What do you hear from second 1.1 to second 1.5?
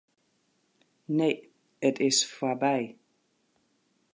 Nee,